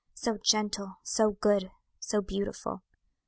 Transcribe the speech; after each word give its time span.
so 0.15 0.35
gentle, 0.43 0.95
so 1.03 1.29
good, 1.29 1.69
so 1.99 2.21
beautiful!" 2.23 2.81